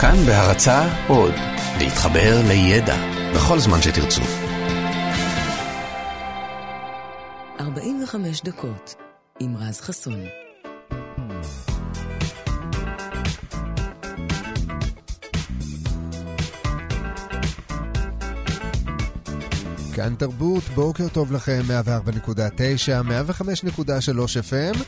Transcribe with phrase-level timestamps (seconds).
[0.00, 1.34] כאן בהרצה עוד,
[1.78, 2.96] להתחבר לידע
[3.34, 4.22] בכל זמן שתרצו.
[7.60, 8.94] 45 דקות
[9.40, 10.24] עם רז חסון.
[19.94, 23.60] כאן תרבות, בוקר טוב לכם, 104.9, 105.3
[24.50, 24.78] FM.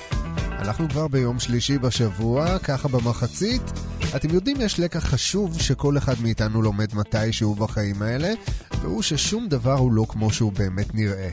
[0.58, 3.89] אנחנו כבר ביום שלישי בשבוע, ככה במחצית.
[4.16, 8.32] אתם יודעים, יש לקח חשוב שכל אחד מאיתנו לומד מתישהו בחיים האלה,
[8.80, 11.28] והוא ששום דבר הוא לא כמו שהוא באמת נראה.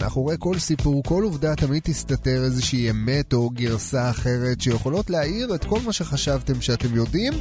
[0.00, 5.64] מאחורי כל סיפור, כל עובדה תמיד תסתתר איזושהי אמת או גרסה אחרת שיכולות להעיר את
[5.64, 7.32] כל מה שחשבתם שאתם יודעים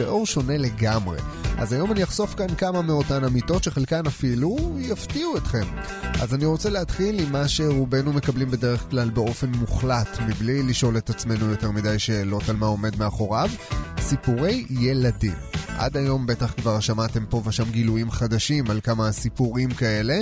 [0.00, 1.18] באור שונה לגמרי.
[1.58, 5.64] אז היום אני אחשוף כאן כמה מאותן אמיתות שחלקן אפילו יפתיעו אתכם.
[6.22, 11.10] אז אני רוצה להתחיל עם מה שרובנו מקבלים בדרך כלל באופן מוחלט, מבלי לשאול את
[11.10, 13.50] עצמנו יותר מדי שאלות על מה עומד מאחוריו,
[14.00, 15.49] סיפורי ילדים.
[15.78, 20.20] עד היום בטח כבר שמעתם פה ושם גילויים חדשים על כמה סיפורים כאלה,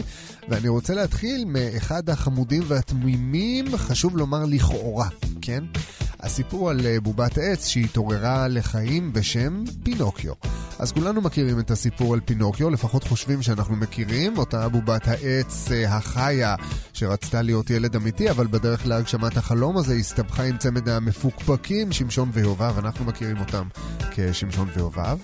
[0.49, 5.09] ואני רוצה להתחיל מאחד החמודים והתמימים, חשוב לומר לכאורה,
[5.43, 5.65] כן?
[6.21, 10.33] הסיפור על אה, בובת עץ שהתעוררה לחיים בשם פינוקיו.
[10.79, 15.97] אז כולנו מכירים את הסיפור על פינוקיו, לפחות חושבים שאנחנו מכירים, אותה בובת העץ אה,
[15.97, 16.55] החיה
[16.93, 22.79] שרצתה להיות ילד אמיתי, אבל בדרך להגשמת החלום הזה הסתבכה עם צמד המפוקפקים, שמשון ויובב,
[22.79, 23.69] אנחנו מכירים אותם
[24.11, 25.19] כשמשון ויובב.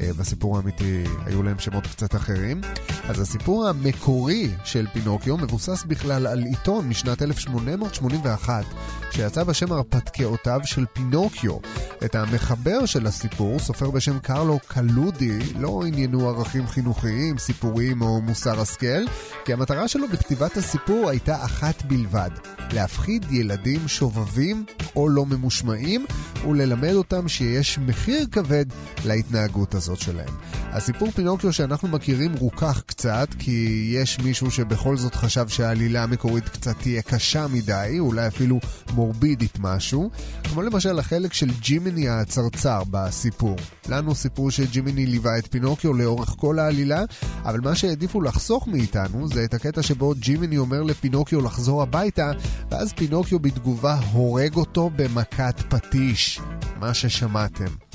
[0.00, 2.60] אה, בסיפור האמיתי היו להם שמות קצת אחרים.
[3.08, 8.64] אז הסיפור המקורי של פינוקיו מבוסס בכלל על עיתון משנת 1881,
[9.10, 11.56] שיצא בשם הרפתקאותיו של פינוקיו.
[12.04, 18.60] את המחבר של הסיפור, סופר בשם קרלו קלודי, לא עניינו ערכים חינוכיים, סיפורים או מוסר
[18.60, 19.04] השכל,
[19.44, 22.30] כי המטרה שלו בכתיבת הסיפור הייתה אחת בלבד,
[22.72, 24.64] להפחיד ילדים שובבים
[24.96, 26.06] או לא ממושמעים,
[26.48, 28.66] וללמד אותם שיש מחיר כבד
[29.04, 30.34] להתנהגות הזאת שלהם.
[30.72, 36.76] הסיפור פינוקיו שאנחנו מכירים רוכך קצת, כי יש מישהו שבכל זאת חשב שהעלילה המקורית קצת
[36.80, 38.60] תהיה קשה מדי, אולי אפילו
[38.92, 40.10] מורבידית משהו,
[40.44, 43.56] כמו למשל החלק של ג'ימיני הצרצר בסיפור.
[43.88, 47.02] לנו סיפרו שג'ימיני ליווה את פינוקיו לאורך כל העלילה,
[47.44, 52.30] אבל מה שהעדיפו לחסוך מאיתנו זה את הקטע שבו ג'ימיני אומר לפינוקיו לחזור הביתה,
[52.70, 56.40] ואז פינוקיו בתגובה הורג אותו במכת פטיש.
[56.80, 57.85] מה ששמעתם.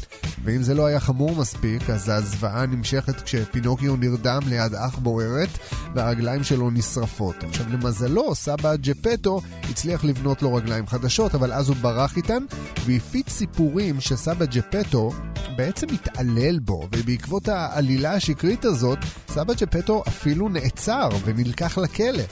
[0.44, 5.50] ואם זה לא היה חמור מספיק, אז הזוועה נמשכת כשפינוקיו נרדם ליד אח בוערת
[5.96, 7.44] והרגליים שלו נשרפות.
[7.44, 12.44] עכשיו למזלו, סבא ג'פטו הצליח לבנות לו רגליים חדשות, אבל אז הוא ברח איתן
[12.86, 15.12] והפיץ סיפורים שסבא ג'פטו
[15.56, 18.98] בעצם התעלל בו, ובעקבות העלילה השקרית הזאת,
[19.30, 22.24] סבא ג'פטו אפילו נעצר ונלקח לכלא.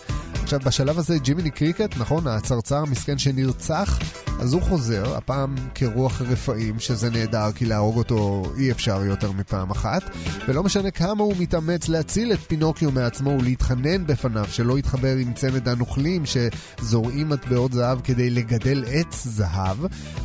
[0.44, 4.00] עכשיו, בשלב הזה ג'ימיני קריקט, נכון, הצרצר המסכן שנרצח,
[4.40, 9.72] אז הוא חוזר, הפעם כרוח רפאים, שזה נהדר, כי להרוג אותו אי אפשר יותר מפעם
[9.72, 10.04] אחת,
[10.48, 15.70] ולא משנה כמה הוא מתאמץ להציל את פינוקיו מעצמו ולהתחנן בפניו שלא יתחבר עם צמד
[15.70, 19.78] הנוכלים שזורעים מטבעות זהב כדי לגדל עץ זהב,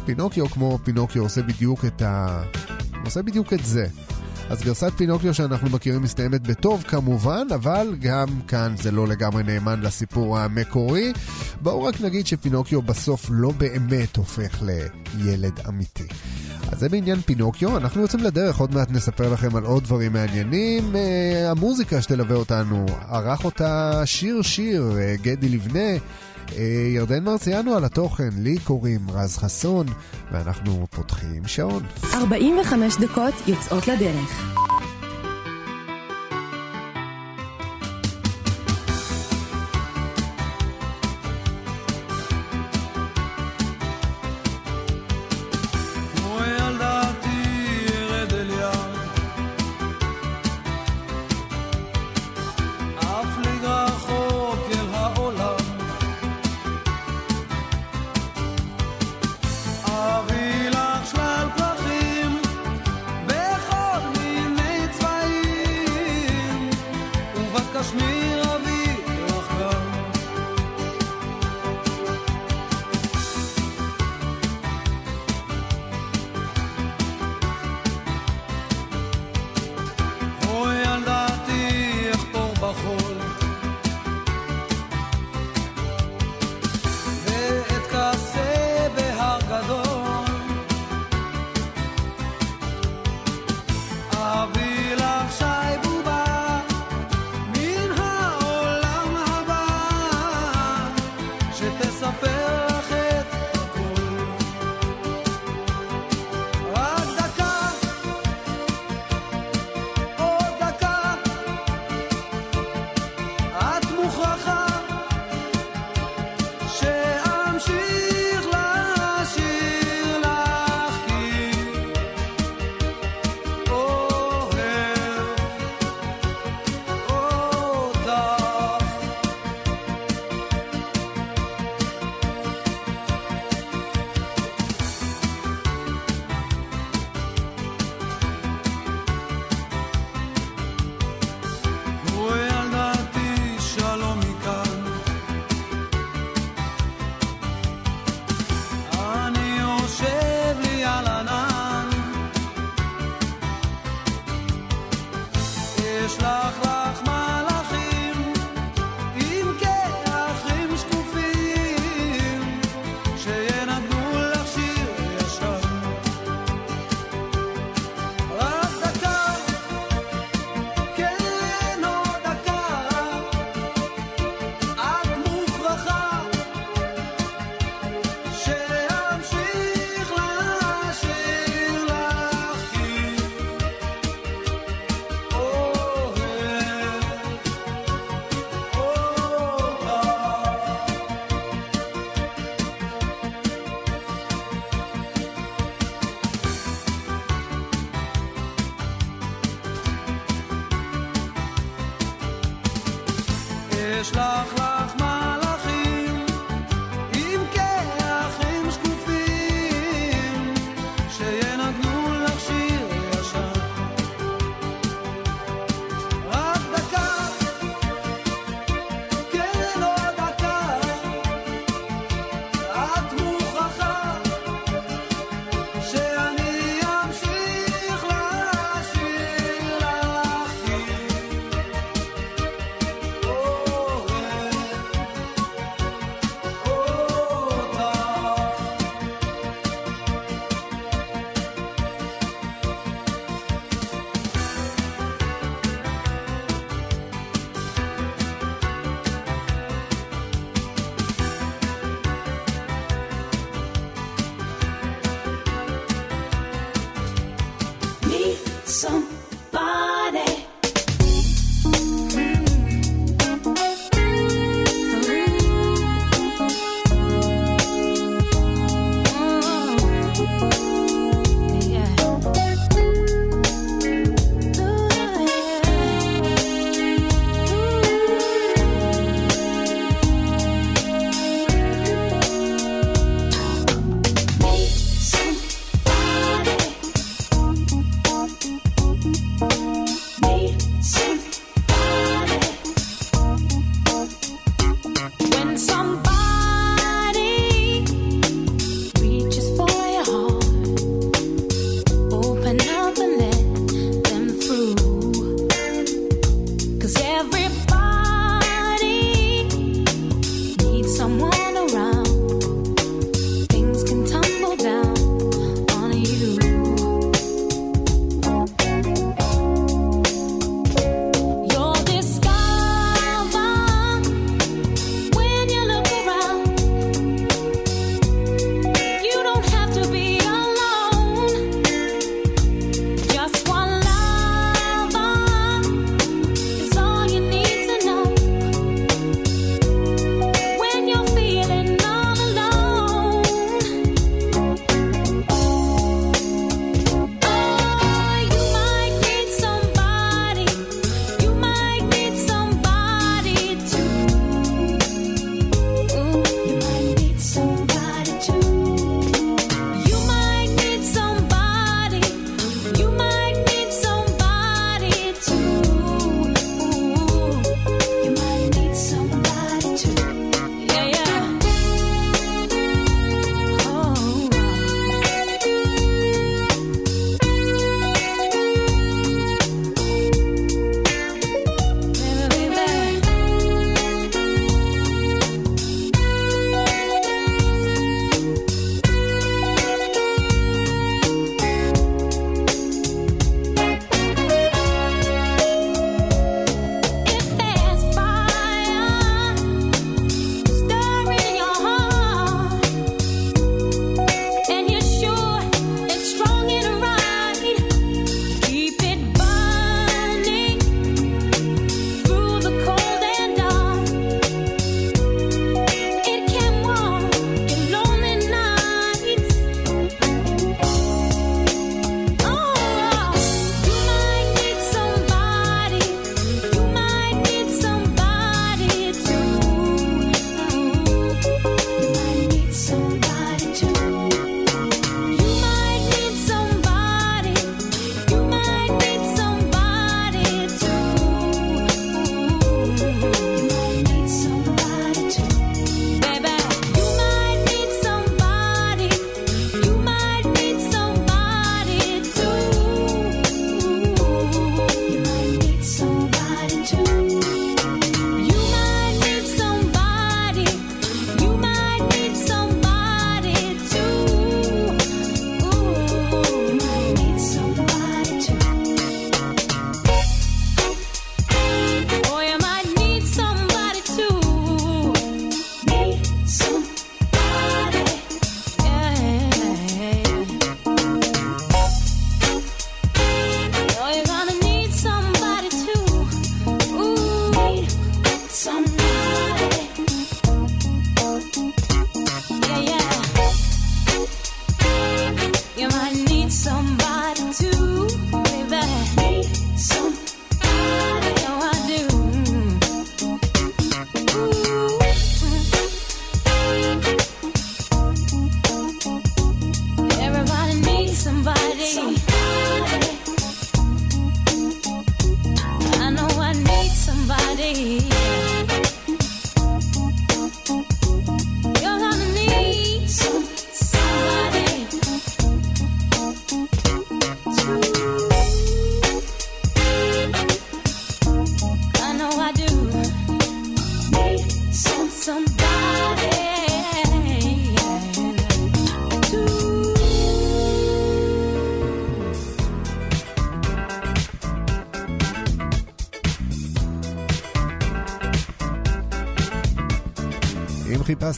[0.07, 2.43] פינוקיו כמו פינוקיו עושה בדיוק את ה...
[3.05, 3.87] עושה בדיוק את זה.
[4.51, 9.81] אז גרסת פינוקיו שאנחנו מכירים מסתיימת בטוב כמובן, אבל גם כאן זה לא לגמרי נאמן
[9.81, 11.13] לסיפור המקורי.
[11.61, 16.07] בואו רק נגיד שפינוקיו בסוף לא באמת הופך לילד אמיתי.
[16.73, 20.95] אז זה בעניין פינוקיו, אנחנו יוצאים לדרך, עוד מעט נספר לכם על עוד דברים מעניינים.
[20.95, 20.97] Uh,
[21.51, 25.99] המוזיקה שתלווה אותנו, ערך אותה שיר שיר, uh, גדי לבנה.
[26.55, 26.61] Uh,
[26.95, 29.87] ירדן מרציאנו על התוכן, לי קוראים רז חסון,
[30.33, 31.83] ואנחנו פותחים שעון.
[32.15, 34.64] 45 דקות יוצאות לדרך.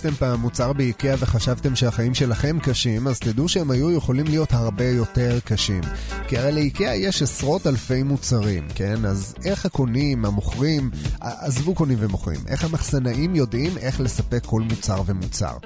[0.07, 4.85] חיפשתם פעם מוצר באיקאה וחשבתם שהחיים שלכם קשים, אז תדעו שהם היו יכולים להיות הרבה
[4.85, 5.81] יותר קשים.
[6.29, 9.05] כי הרי לאיקאה יש עשרות אלפי מוצרים, כן?
[9.05, 15.57] אז איך הקונים, המוכרים, עזבו קונים ומוכרים, איך המחסנאים יודעים איך לספק כל מוצר ומוצר?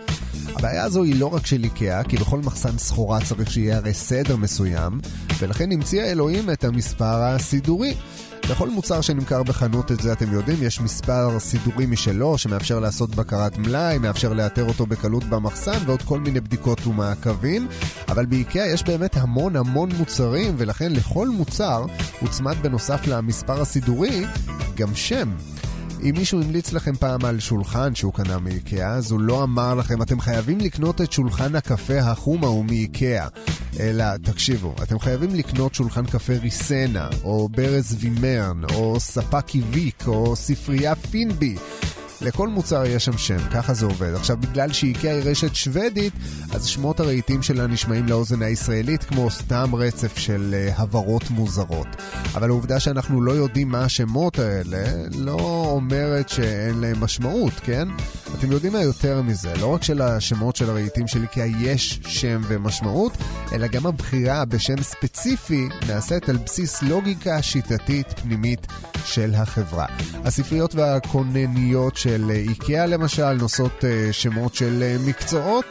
[0.46, 4.36] הבעיה הזו היא לא רק של איקאה, כי בכל מחסן סחורה צריך שיהיה הרי סדר
[4.36, 5.00] מסוים,
[5.38, 7.94] ולכן המציאה אלוהים את המספר הסידורי.
[8.50, 13.58] לכל מוצר שנמכר בחנות, את זה אתם יודעים, יש מספר סידורי משלו שמאפשר לעשות בקרת
[13.58, 17.68] מלאי, מאפשר לאתר אותו בקלות במחסן ועוד כל מיני בדיקות ומעקבים.
[18.08, 21.84] אבל באיקאה יש באמת המון המון מוצרים, ולכן לכל מוצר
[22.20, 24.24] הוצמד בנוסף למספר הסידורי
[24.76, 25.30] גם שם.
[26.02, 30.02] אם מישהו המליץ לכם פעם על שולחן שהוא קנה מאיקאה, אז הוא לא אמר לכם,
[30.02, 33.28] אתם חייבים לקנות את שולחן הקפה החום ההוא מאיקאה.
[33.80, 40.36] אלא, תקשיבו, אתם חייבים לקנות שולחן קפה ריסנה, או ברז וימרן, או ספקי ויק, או
[40.36, 41.56] ספרייה פינבי.
[42.22, 44.14] לכל מוצר יש שם שם, ככה זה עובד.
[44.14, 46.12] עכשיו, בגלל שאיקאה היא רשת שוודית,
[46.52, 51.86] אז שמות הרהיטים שלה נשמעים לאוזן הישראלית כמו סתם רצף של uh, הברות מוזרות.
[52.34, 54.84] אבל העובדה שאנחנו לא יודעים מה השמות האלה,
[55.18, 57.88] לא אומרת שאין להם משמעות, כן?
[58.38, 63.12] אתם יודעים מה יותר מזה, לא רק שלשמות של הרהיטים של איקאה יש שם ומשמעות,
[63.52, 68.66] אלא גם הבחירה בשם ספציפי נעשית על בסיס לוגיקה שיטתית פנימית
[69.04, 69.86] של החברה.
[70.24, 75.64] הספריות והכונניות של איקאה למשל נושאות אה, שמות של אה, מקצועות.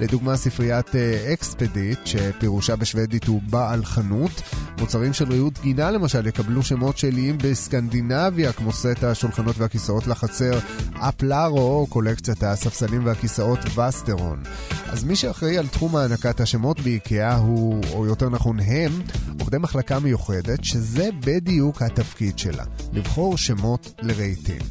[0.00, 0.90] לדוגמה ספריית
[1.32, 4.42] אקספדיט, שפירושה בשוודית הוא בעל חנות.
[4.80, 10.58] מוצרים של ריהוט גינה למשל יקבלו שמות של איים בסקנדינביה, כמו סט השולחנות והכיסאות לחצר
[10.94, 14.42] אפלארו, או קולקציית הספסלים והכיסאות וסטרון.
[14.88, 18.92] אז מי שאחראי על תחום הענקת השמות באיקאה הוא, או יותר נכון הם,
[19.40, 24.62] עובדי מחלקה מיוחדת, שזה בדיוק התפקיד שלה, לבחור שמות לרהיטים.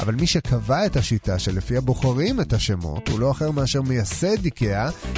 [0.00, 4.63] אבל מי שקבע את השיטה שלפיה בוחרים את השמות הוא לא אחר מאשר מייסד איקאה,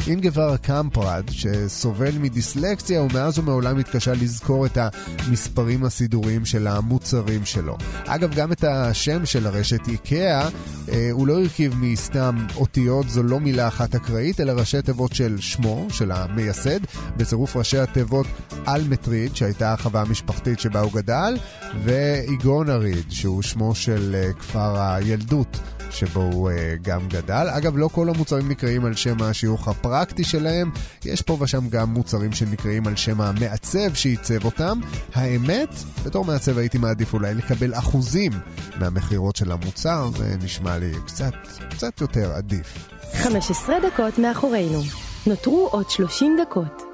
[0.06, 7.76] אינגבר קמפרד, שסובל מדיסלקציה ומאז ומעולם התקשה לזכור את המספרים הסידוריים של המוצרים שלו.
[8.06, 10.48] אגב, גם את השם של הרשת איקאה
[10.88, 15.40] אה, הוא לא הרכיב מסתם אותיות, זו לא מילה אחת אקראית, אלא ראשי תיבות של
[15.40, 16.80] שמו, של המייסד,
[17.16, 18.26] בצירוף ראשי התיבות
[18.68, 21.36] אלמטריד, שהייתה החווה המשפחתית שבה הוא גדל,
[21.84, 25.58] ואיגונריד, שהוא שמו של uh, כפר הילדות.
[25.96, 27.46] שבו הוא uh, גם גדל.
[27.50, 30.70] אגב, לא כל המוצרים נקראים על שם השיוך הפרקטי שלהם,
[31.04, 34.80] יש פה ושם גם מוצרים שנקראים על שם המעצב שעיצב אותם.
[35.14, 35.68] האמת,
[36.04, 38.32] בתור מעצב הייתי מעדיף אולי לקבל אחוזים
[38.80, 41.34] מהמכירות של המוצר, זה נשמע לי קצת,
[41.70, 42.88] קצת יותר עדיף.
[43.12, 44.82] 15 דקות מאחורינו.
[45.26, 46.85] נותרו עוד 30 דקות.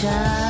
[0.00, 0.49] shine.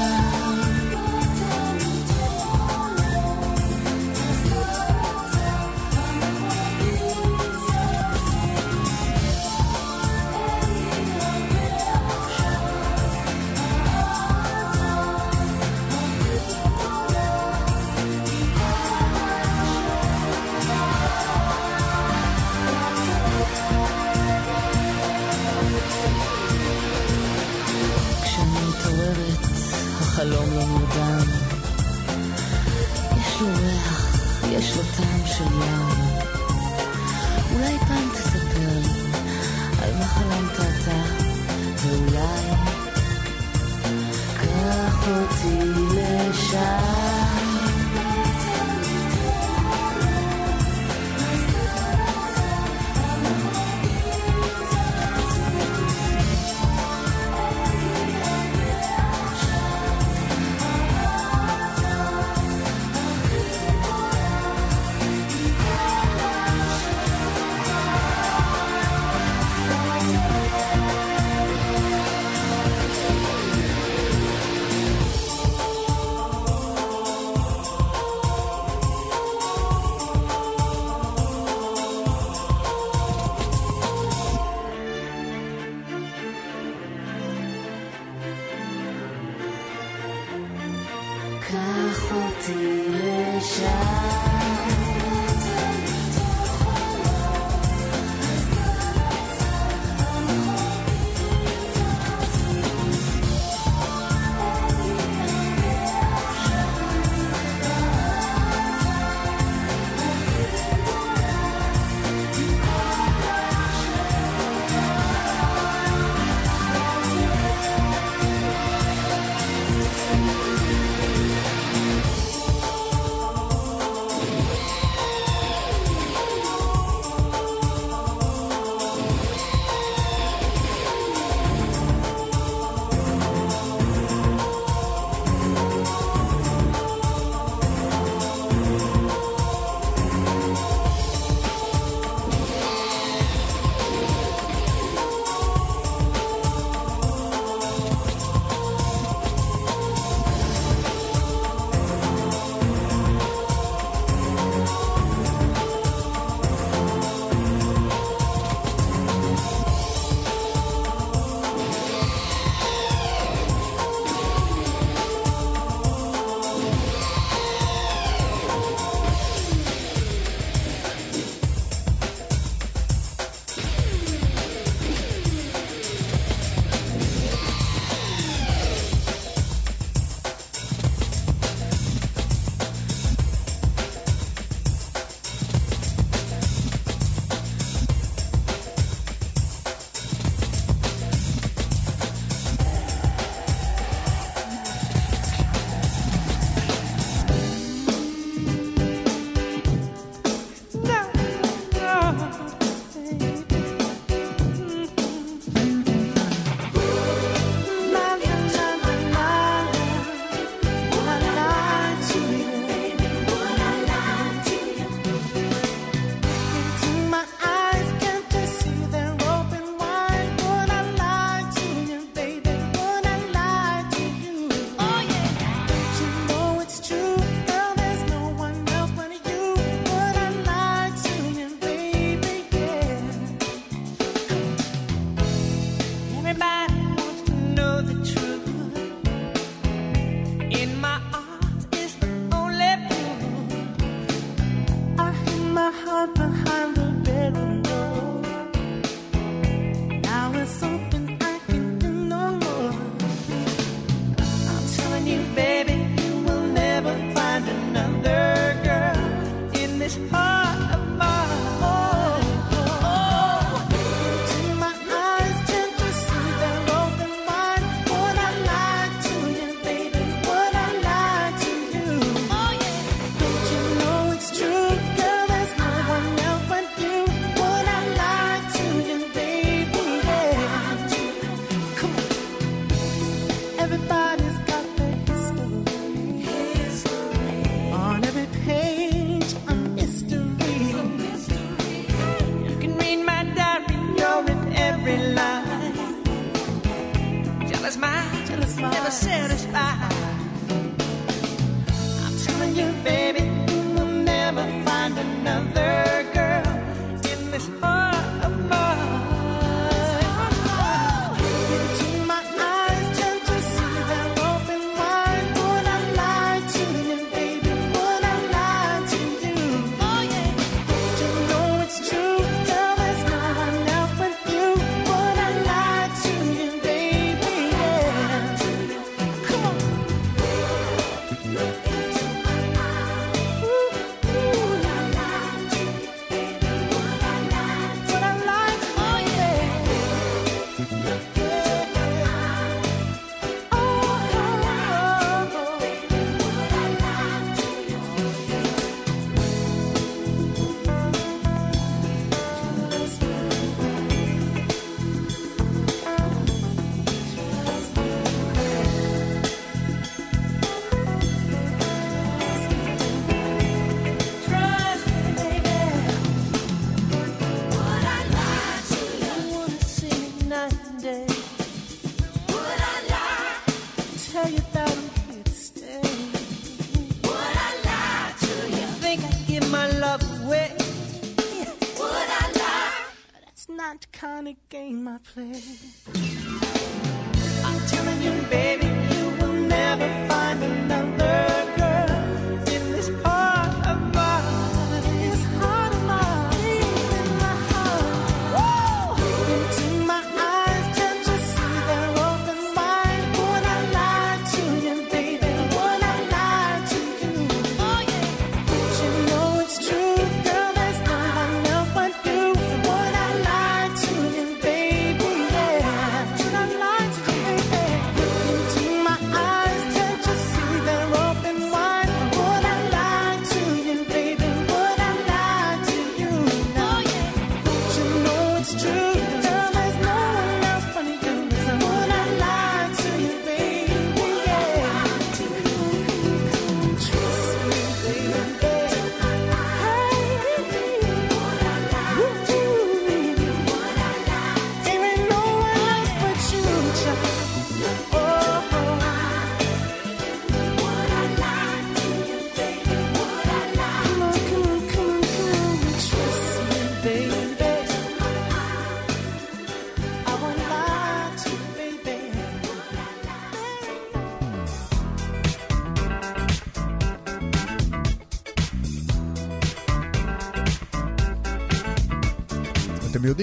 [92.40, 93.99] 地留下。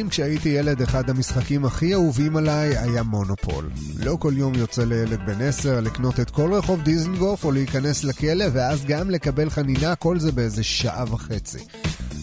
[0.08, 3.70] יודעים, כשהייתי ילד, אחד המשחקים הכי אהובים עליי היה מונופול.
[4.00, 8.46] לא כל יום יוצא לילד בן עשר לקנות את כל רחוב דיזנגוף או להיכנס לכלא,
[8.54, 11.60] ואז גם לקבל חנינה, כל זה באיזה שעה וחצי.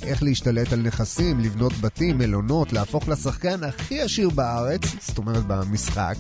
[0.03, 6.17] איך להשתלט על נכסים, לבנות בתים, מלונות, להפוך לשחקן הכי עשיר בארץ, זאת אומרת במשחק,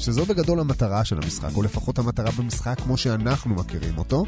[0.00, 4.24] שזו בגדול המטרה של המשחק, או לפחות המטרה במשחק כמו שאנחנו מכירים אותו,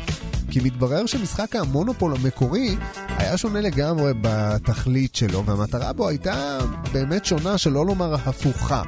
[0.51, 2.77] כי מתברר שמשחק המונופול המקורי
[3.09, 6.59] היה שונה לגמרי בתכלית שלו, והמטרה בו הייתה
[6.93, 8.83] באמת שונה, שלא לומר הפוכה.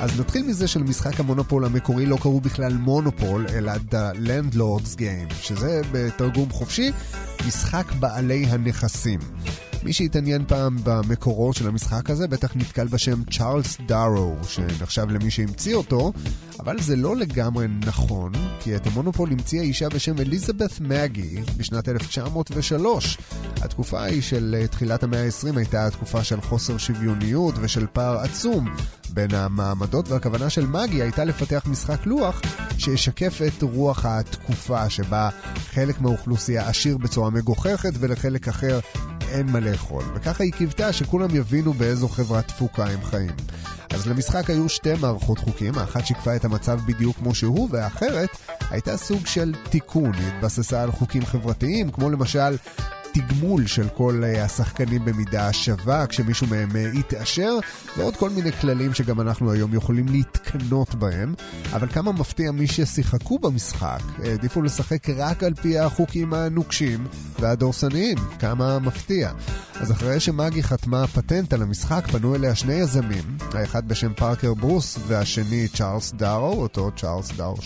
[0.00, 5.80] אז נתחיל מזה שלמשחק המונופול המקורי לא קראו בכלל מונופול, אלא The Landlord's Game, שזה
[5.92, 6.92] בתרגום חופשי,
[7.46, 9.20] משחק בעלי הנכסים.
[9.84, 15.74] מי שהתעניין פעם במקורות של המשחק הזה בטח נתקל בשם צ'ארלס דארו, שנחשב למי שהמציא
[15.74, 16.12] אותו,
[16.60, 23.18] אבל זה לא לגמרי נכון, כי את המונופול המציאה אישה בשם אליזבת מגי בשנת 1903.
[23.62, 28.74] התקופה ההיא של אה, תחילת המאה ה-20 הייתה התקופה של חוסר שוויוניות ושל פער עצום
[29.10, 32.40] בין המעמדות, והכוונה של מגי הייתה לפתח משחק לוח
[32.78, 38.80] שישקף את רוח התקופה שבה חלק מהאוכלוסייה עשיר בצורה מגוחכת ולחלק אחר
[39.28, 39.64] אין מה.
[40.14, 43.30] וככה היא קיוותה שכולם יבינו באיזו חברת תפוקה הם חיים.
[43.90, 48.28] אז למשחק היו שתי מערכות חוקים, האחת שיקפה את המצב בדיוק כמו שהוא, והאחרת
[48.70, 52.56] הייתה סוג של תיקון, היא התבססה על חוקים חברתיים, כמו למשל
[53.14, 57.58] תגמול של כל אה, השחקנים במידה שווה כשמישהו מהם אה, יתעשר,
[57.96, 61.34] ועוד כל מיני כללים שגם אנחנו היום יכולים להתקנות בהם.
[61.72, 67.06] אבל כמה מפתיע מי ששיחקו במשחק, העדיפו לשחק רק על פי החוקים הנוקשים
[67.38, 68.18] והדורסניים.
[68.38, 69.32] כמה מפתיע.
[69.80, 74.98] אז אחרי שמאגי חתמה פטנט על המשחק, פנו אליה שני יזמים, האחד בשם פארקר ברוס
[75.06, 77.56] והשני צ'ארלס דארו, אותו צ'ארלס דארו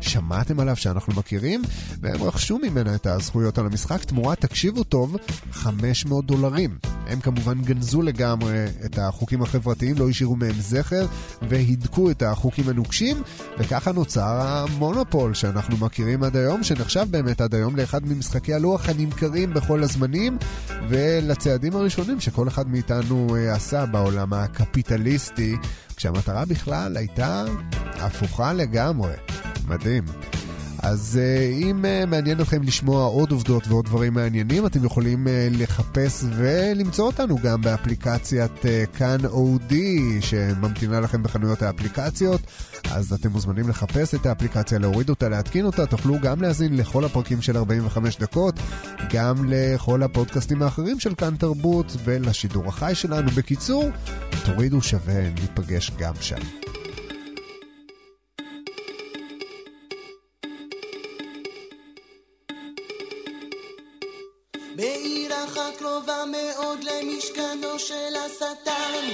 [0.00, 1.62] ששמעתם עליו שאנחנו מכירים,
[2.00, 4.44] והם רכשו ממנה את הזכויות על המשחק תמורת,
[4.76, 5.16] תקשיבו טוב,
[5.52, 6.78] 500 דולרים.
[7.06, 11.06] הם כמובן גנזו לגמרי את החוקים החברתיים, לא השאירו מהם זכר,
[11.42, 13.22] והידקו את החוקים הנוקשים,
[13.58, 19.54] וככה נוצר המונופול שאנחנו מכירים עד היום, שנחשב באמת עד היום לאחד ממשחקי הלוח הנמכרים
[19.54, 20.38] בכל הזמנים,
[20.88, 25.56] ולצעדים הראשונים שכל אחד מאיתנו אה, עשה בעולם הקפיטליסטי,
[25.96, 27.44] כשהמטרה בכלל הייתה
[27.98, 29.12] הפוכה לגמרי.
[29.68, 30.25] מדהים.
[30.88, 35.30] אז uh, אם uh, מעניין אתכם לשמוע עוד עובדות ועוד דברים מעניינים, אתם יכולים uh,
[35.58, 38.52] לחפש ולמצוא אותנו גם באפליקציית
[38.96, 42.40] כאן אודי, שממתינה לכם בחנויות האפליקציות.
[42.90, 45.86] אז אתם מוזמנים לחפש את האפליקציה, להוריד אותה, להתקין אותה.
[45.86, 48.54] תוכלו גם להאזין לכל הפרקים של 45 דקות,
[49.12, 53.30] גם לכל הפודקאסטים האחרים של כאן תרבות ולשידור החי שלנו.
[53.30, 53.90] בקיצור,
[54.44, 56.65] תורידו שווה, ניפגש גם שם.
[65.96, 69.04] קרובה מאוד למשכנו של השטן,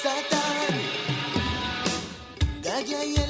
[0.00, 0.76] שטן.
[2.60, 3.27] גדיה ילדה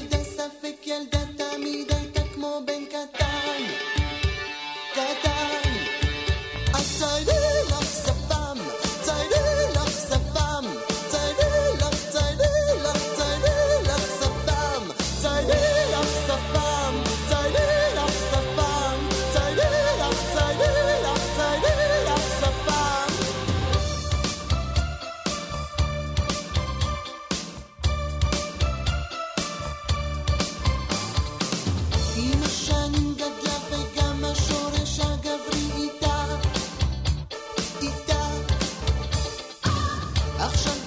[40.39, 40.78] עכשיו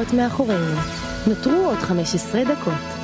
[0.00, 0.80] דקות מאחורינו.
[1.26, 2.99] נותרו עוד 15 דקות.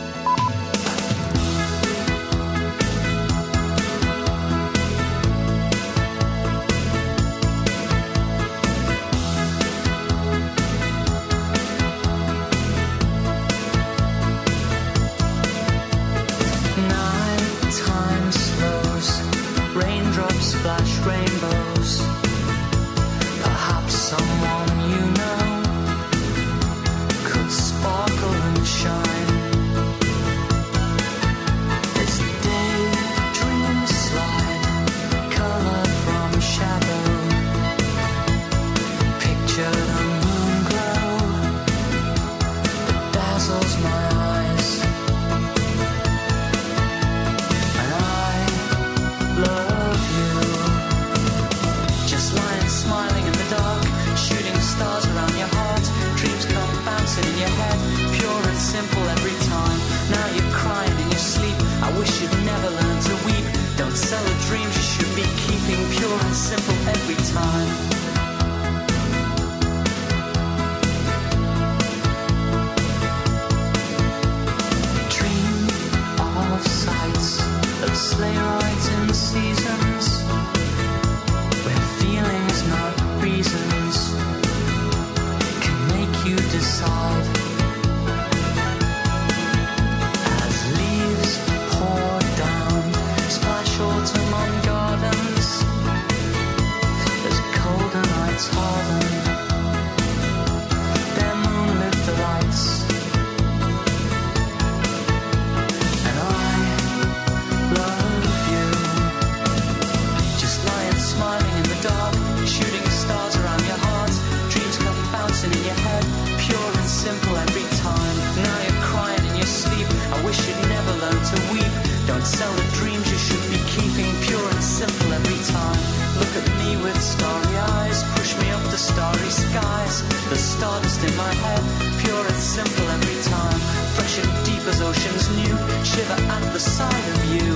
[126.82, 130.02] with starry eyes, push me up the starry skies.
[130.28, 131.62] The stardust in my head,
[132.02, 133.60] pure and simple every time.
[133.94, 137.52] Fresh and deep as oceans new, shiver at the sight of you.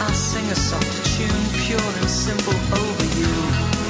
[0.00, 3.81] I sing a soft tune, pure and simple over you.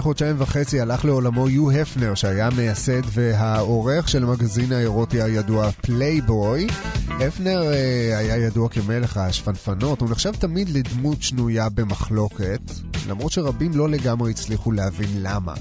[0.00, 6.66] חודשיים וחצי הלך לעולמו יו הפנר, שהיה המייסד והעורך של המגזין האירוטי הידוע פלייבוי.
[7.08, 12.60] הפנר אה, היה ידוע כמלך השפנפנות, הוא נחשב תמיד לדמות שנויה במחלוקת,
[13.08, 15.54] למרות שרבים לא לגמרי הצליחו להבין למה.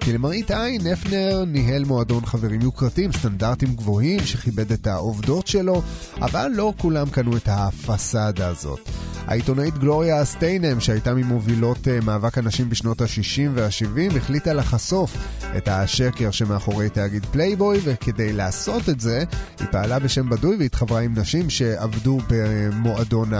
[0.00, 5.82] כי למראית עין, הפנר ניהל מועדון חברים יוקרתיים, סטנדרטים גבוהים, שכיבד את העובדות שלו,
[6.20, 8.88] אבל לא כולם קנו את הפסאדה הזאת.
[9.26, 15.16] העיתונאית גלוריה סטיינם, שהייתה ממובילות uh, מאבק הנשים בשנות ה-60 וה-70, החליטה לחשוף
[15.56, 19.24] את השקר שמאחורי תאגיד פלייבוי, וכדי לעשות את זה,
[19.60, 23.30] היא פעלה בשם בדוי והתחברה עם נשים שעבדו במועדון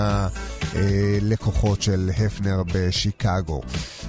[0.73, 3.61] הלקוחות של הפנר בשיקגו.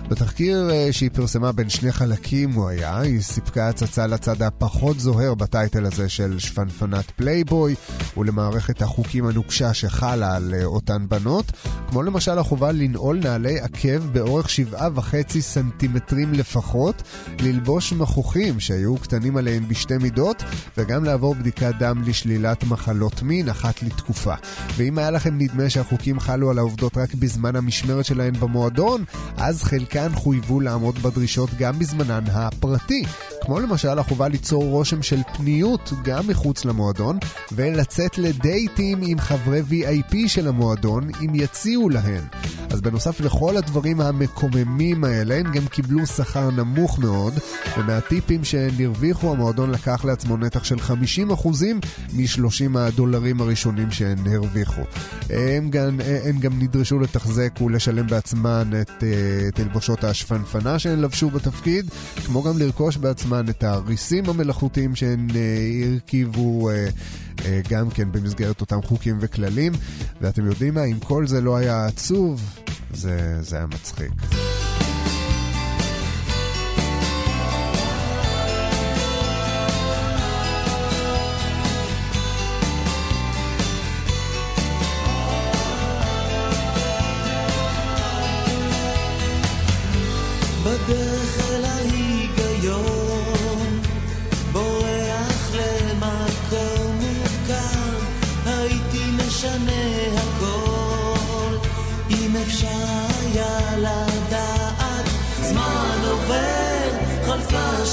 [0.10, 5.34] בתחקיר uh, שהיא פרסמה בין שני חלקים הוא היה, היא סיפקה הצצה לצד הפחות זוהר
[5.34, 7.76] ב title הזה של שפנפנת פלייבוי
[8.18, 11.52] ולמערכת החוקים הנוקשה שחלה על אותן בנות,
[11.90, 17.04] כמו למשל החובה לנעול נעלי עקב באורך שבעה וחצי סנטימטרים לפחות,
[17.40, 20.44] ללבוש מכוחים שהיו קטנים עליהם בשתי מידות,
[20.78, 24.34] וגם לעבור בדיקת דם לשלילת מחלות מין אחת לתקופה.
[24.78, 29.04] ואם היה לכם נדמה שהחוקים חלו על העובדות רק בזמן המשמרת שלהן במועדון,
[29.38, 33.04] אז חלקם דרכן חויבו לעמוד בדרישות גם בזמנן הפרטי,
[33.42, 37.18] כמו למשל החובה ליצור רושם של פניות גם מחוץ למועדון,
[37.52, 42.24] ולצאת לדייטים עם חברי VIP של המועדון אם יציעו להן.
[42.72, 47.34] אז בנוסף לכל הדברים המקוממים האלה, הם גם קיבלו שכר נמוך מאוד,
[47.78, 50.92] ומהטיפים שהן הרוויחו, המועדון לקח לעצמו נתח של 50%
[52.14, 54.82] מ-30 הדולרים הראשונים שהן הרוויחו.
[55.30, 61.90] הם גם, הם גם נדרשו לתחזק ולשלם בעצמן את אה, תלבושות השפנפנה שהן לבשו בתפקיד,
[62.26, 66.88] כמו גם לרכוש בעצמן את הריסים המלאכותיים שהן אה, הרכיבו אה,
[67.70, 69.72] גם כן במסגרת אותם חוקים וכללים.
[70.22, 72.56] ואתם יודעים מה, אם כל זה לא היה עצוב,
[72.94, 74.12] זה, זה היה מצחיק.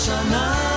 [0.09, 0.68] Sana.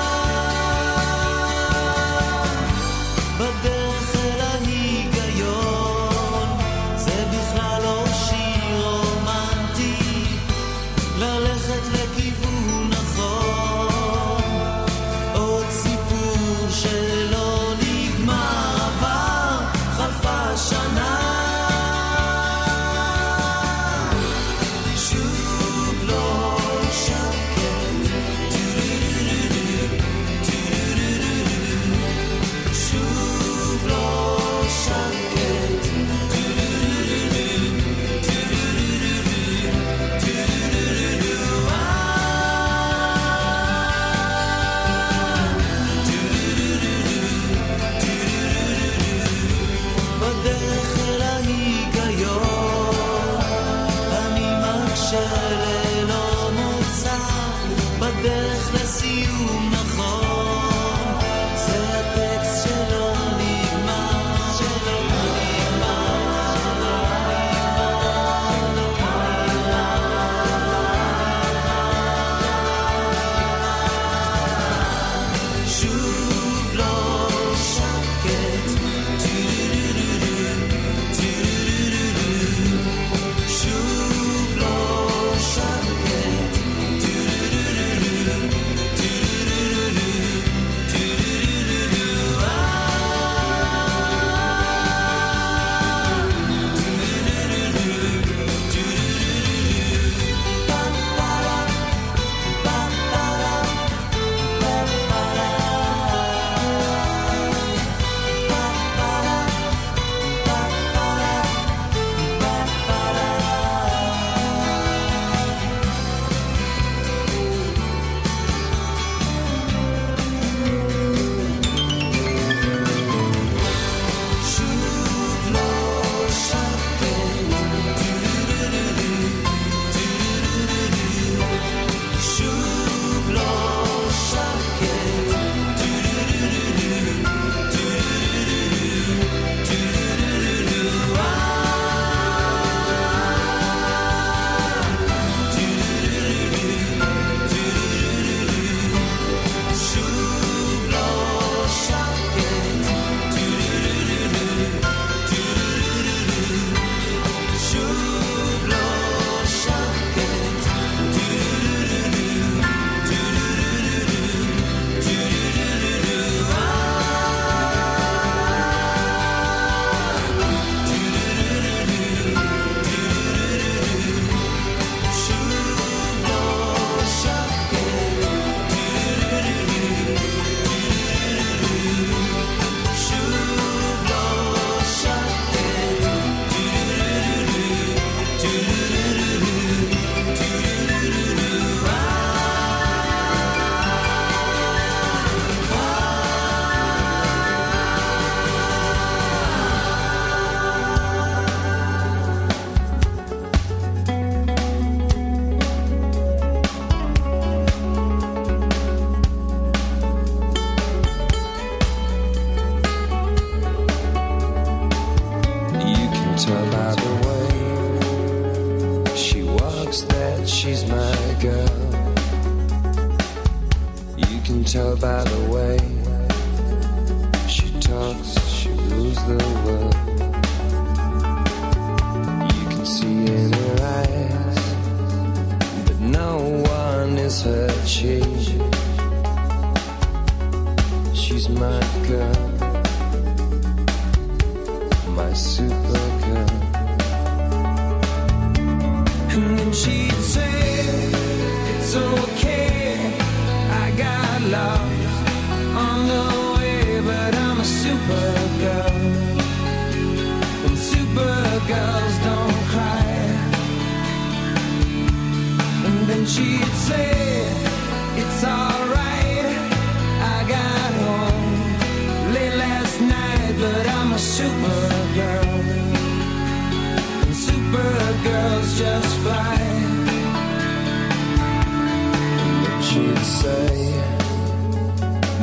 [283.24, 283.92] say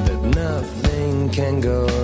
[0.06, 1.97] that nothing can go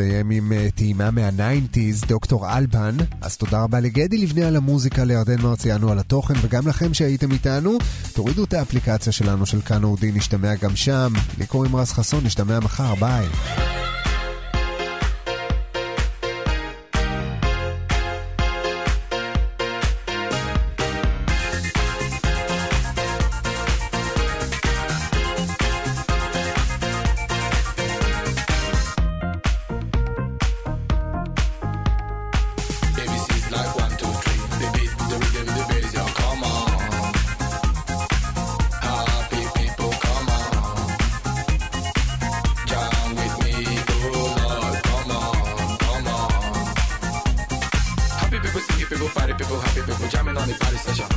[0.00, 2.96] נסיים עם אה, טעימה מהניינטיז, דוקטור אלבן.
[3.20, 7.78] אז תודה רבה לגדי לבנה על המוזיקה, לירדן מרציאנו על התוכן, וגם לכם שהייתם איתנו.
[8.12, 11.12] תורידו את האפליקציה שלנו של כאן אודיו, נשתמע גם שם.
[11.38, 13.26] לי קוראים רז חסון, נשתמע מחר, ביי.
[49.40, 51.09] people, happy people, jamming on the party session.